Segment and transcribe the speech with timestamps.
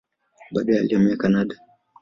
[0.51, 1.55] Baadaye alihamia Kanada.